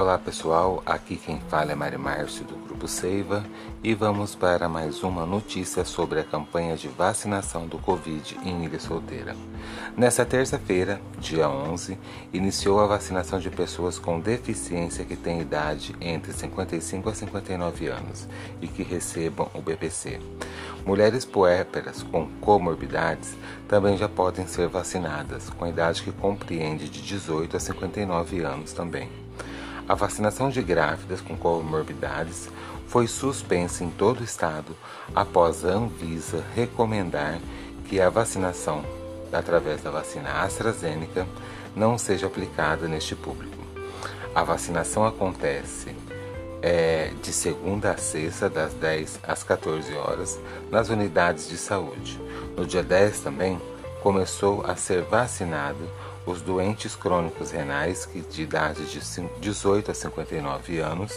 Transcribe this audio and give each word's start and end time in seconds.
Olá 0.00 0.16
pessoal, 0.16 0.82
aqui 0.86 1.14
quem 1.14 1.38
fala 1.50 1.72
é 1.72 1.74
Mari 1.74 1.98
Márcio 1.98 2.42
do 2.46 2.56
Grupo 2.56 2.88
Seiva 2.88 3.44
e 3.84 3.92
vamos 3.92 4.34
para 4.34 4.66
mais 4.66 5.02
uma 5.02 5.26
notícia 5.26 5.84
sobre 5.84 6.20
a 6.20 6.24
campanha 6.24 6.74
de 6.74 6.88
vacinação 6.88 7.66
do 7.66 7.76
Covid 7.76 8.38
em 8.42 8.64
Ilha 8.64 8.80
Solteira. 8.80 9.36
Nessa 9.94 10.24
terça-feira, 10.24 10.98
dia 11.18 11.50
11, 11.50 11.98
iniciou 12.32 12.80
a 12.80 12.86
vacinação 12.86 13.38
de 13.38 13.50
pessoas 13.50 13.98
com 13.98 14.18
deficiência 14.18 15.04
que 15.04 15.16
têm 15.16 15.42
idade 15.42 15.94
entre 16.00 16.32
55 16.32 17.10
a 17.10 17.14
59 17.14 17.88
anos 17.88 18.26
e 18.62 18.66
que 18.68 18.82
recebam 18.82 19.50
o 19.52 19.60
BPC. 19.60 20.18
Mulheres 20.86 21.26
puérperas 21.26 22.02
com 22.02 22.26
comorbidades 22.40 23.36
também 23.68 23.98
já 23.98 24.08
podem 24.08 24.46
ser 24.46 24.66
vacinadas, 24.66 25.50
com 25.50 25.66
idade 25.66 26.02
que 26.02 26.10
compreende 26.10 26.88
de 26.88 27.02
18 27.02 27.54
a 27.54 27.60
59 27.60 28.40
anos 28.40 28.72
também. 28.72 29.10
A 29.90 29.94
vacinação 29.96 30.50
de 30.50 30.62
grávidas 30.62 31.20
com 31.20 31.36
comorbidades 31.36 32.48
foi 32.86 33.08
suspensa 33.08 33.82
em 33.82 33.90
todo 33.90 34.20
o 34.20 34.24
estado 34.24 34.76
após 35.12 35.64
a 35.64 35.70
Anvisa 35.70 36.44
recomendar 36.54 37.40
que 37.88 38.00
a 38.00 38.08
vacinação 38.08 38.84
através 39.32 39.82
da 39.82 39.90
vacina 39.90 40.44
AstraZeneca 40.44 41.26
não 41.74 41.98
seja 41.98 42.28
aplicada 42.28 42.86
neste 42.86 43.16
público. 43.16 43.58
A 44.32 44.44
vacinação 44.44 45.04
acontece 45.04 45.92
é, 46.62 47.10
de 47.20 47.32
segunda 47.32 47.90
a 47.90 47.96
sexta, 47.96 48.48
das 48.48 48.72
10 48.74 49.18
às 49.24 49.42
14 49.42 49.92
horas, 49.94 50.38
nas 50.70 50.88
unidades 50.88 51.48
de 51.48 51.56
saúde. 51.56 52.16
No 52.56 52.64
dia 52.64 52.84
10 52.84 53.22
também 53.22 53.60
começou 54.02 54.64
a 54.66 54.76
ser 54.76 55.02
vacinado 55.02 55.88
os 56.26 56.40
doentes 56.42 56.94
crônicos 56.94 57.50
renais 57.50 58.04
que 58.04 58.20
de 58.20 58.42
idade 58.42 58.84
de 58.86 59.00
18 59.40 59.90
a 59.90 59.94
59 59.94 60.78
anos, 60.78 61.12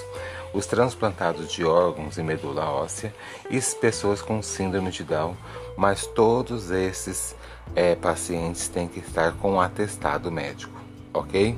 os 0.53 0.65
transplantados 0.65 1.51
de 1.51 1.63
órgãos 1.65 2.17
e 2.17 2.23
medula 2.23 2.69
óssea 2.69 3.13
e 3.49 3.59
pessoas 3.75 4.21
com 4.21 4.41
síndrome 4.41 4.91
de 4.91 5.03
Down, 5.03 5.35
mas 5.77 6.05
todos 6.05 6.71
esses 6.71 7.35
é, 7.75 7.95
pacientes 7.95 8.67
têm 8.67 8.87
que 8.87 8.99
estar 8.99 9.33
com 9.33 9.53
um 9.53 9.61
atestado 9.61 10.31
médico, 10.31 10.79
ok? 11.13 11.57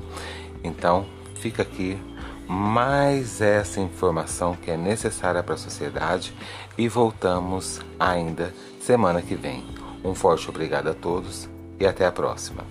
Então 0.64 1.06
fica 1.36 1.62
aqui 1.62 1.98
mais 2.48 3.40
essa 3.40 3.80
informação 3.80 4.54
que 4.54 4.70
é 4.70 4.76
necessária 4.76 5.42
para 5.42 5.54
a 5.54 5.58
sociedade 5.58 6.32
e 6.78 6.88
voltamos 6.88 7.80
ainda 7.98 8.54
semana 8.80 9.20
que 9.20 9.34
vem. 9.34 9.85
Um 10.06 10.14
forte 10.14 10.48
obrigado 10.48 10.86
a 10.86 10.94
todos 10.94 11.48
e 11.80 11.84
até 11.84 12.06
a 12.06 12.12
próxima. 12.12 12.64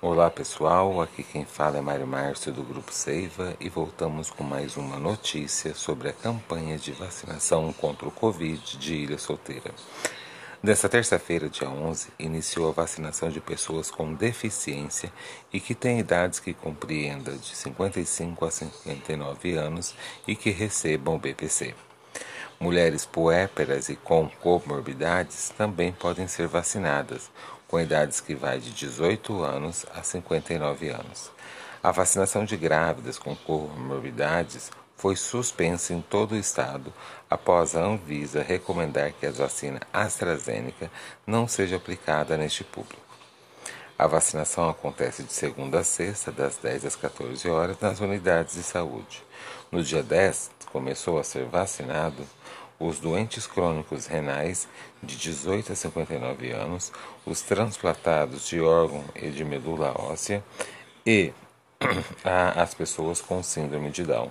Olá 0.00 0.30
pessoal, 0.30 1.02
aqui 1.02 1.24
quem 1.24 1.44
fala 1.44 1.78
é 1.78 1.80
Mário 1.80 2.06
Márcio 2.06 2.52
do 2.52 2.62
Grupo 2.62 2.92
Seiva 2.92 3.56
e 3.58 3.68
voltamos 3.68 4.30
com 4.30 4.44
mais 4.44 4.76
uma 4.76 4.96
notícia 4.96 5.74
sobre 5.74 6.10
a 6.10 6.12
campanha 6.12 6.78
de 6.78 6.92
vacinação 6.92 7.72
contra 7.72 8.06
o 8.06 8.12
Covid 8.12 8.78
de 8.78 8.94
Ilha 8.94 9.18
Solteira. 9.18 9.74
Nesta 10.62 10.90
terça-feira, 10.90 11.48
dia 11.48 11.70
11, 11.70 12.08
iniciou 12.18 12.68
a 12.68 12.72
vacinação 12.72 13.30
de 13.30 13.40
pessoas 13.40 13.90
com 13.90 14.12
deficiência 14.12 15.10
e 15.50 15.58
que 15.58 15.74
têm 15.74 15.98
idades 15.98 16.38
que 16.38 16.52
compreendam 16.52 17.34
de 17.34 17.56
55 17.56 18.44
a 18.44 18.50
59 18.50 19.54
anos 19.54 19.94
e 20.28 20.36
que 20.36 20.50
recebam 20.50 21.14
o 21.14 21.18
BPC. 21.18 21.74
Mulheres 22.60 23.06
puérperas 23.06 23.88
e 23.88 23.96
com 23.96 24.28
comorbidades 24.28 25.48
também 25.56 25.92
podem 25.92 26.28
ser 26.28 26.46
vacinadas, 26.46 27.30
com 27.66 27.80
idades 27.80 28.20
que 28.20 28.34
vai 28.34 28.60
de 28.60 28.70
18 28.70 29.42
anos 29.42 29.86
a 29.94 30.02
59 30.02 30.90
anos. 30.90 31.30
A 31.82 31.90
vacinação 31.90 32.44
de 32.44 32.58
grávidas 32.58 33.18
com 33.18 33.34
comorbidades 33.34 34.70
foi 35.00 35.16
suspensa 35.16 35.94
em 35.94 36.02
todo 36.02 36.32
o 36.32 36.36
estado 36.36 36.92
após 37.30 37.74
a 37.74 37.80
Anvisa 37.80 38.42
recomendar 38.42 39.12
que 39.12 39.24
a 39.24 39.30
vacina 39.30 39.80
AstraZeneca 39.90 40.90
não 41.26 41.48
seja 41.48 41.76
aplicada 41.76 42.36
neste 42.36 42.62
público. 42.62 43.00
A 43.98 44.06
vacinação 44.06 44.68
acontece 44.68 45.22
de 45.22 45.32
segunda 45.32 45.80
a 45.80 45.84
sexta, 45.84 46.30
das 46.30 46.58
10 46.58 46.84
às 46.84 46.96
14 46.96 47.48
horas, 47.48 47.80
nas 47.80 47.98
unidades 48.00 48.56
de 48.56 48.62
saúde. 48.62 49.24
No 49.72 49.82
dia 49.82 50.02
10, 50.02 50.50
começou 50.70 51.18
a 51.18 51.24
ser 51.24 51.46
vacinado 51.46 52.22
os 52.78 52.98
doentes 52.98 53.46
crônicos 53.46 54.06
renais 54.06 54.68
de 55.02 55.16
18 55.16 55.72
a 55.72 55.76
59 55.76 56.50
anos, 56.50 56.92
os 57.24 57.40
transplantados 57.40 58.46
de 58.46 58.60
órgão 58.60 59.02
e 59.14 59.30
de 59.30 59.46
medula 59.46 59.94
óssea 59.98 60.44
e 61.06 61.32
as 62.54 62.74
pessoas 62.74 63.22
com 63.22 63.42
síndrome 63.42 63.90
de 63.90 64.04
Down, 64.04 64.30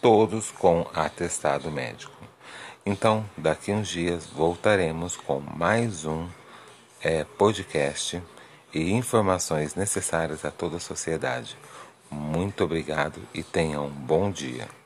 todos 0.00 0.50
com 0.50 0.86
atestado 0.94 1.70
médico. 1.70 2.12
Então, 2.84 3.24
daqui 3.36 3.72
uns 3.72 3.88
dias 3.88 4.26
voltaremos 4.26 5.16
com 5.16 5.40
mais 5.40 6.04
um 6.04 6.26
é, 7.02 7.24
podcast 7.24 8.22
e 8.72 8.92
informações 8.92 9.74
necessárias 9.74 10.44
a 10.44 10.50
toda 10.50 10.78
a 10.78 10.80
sociedade. 10.80 11.56
Muito 12.10 12.64
obrigado 12.64 13.20
e 13.34 13.42
tenham 13.42 13.86
um 13.86 13.90
bom 13.90 14.30
dia. 14.30 14.79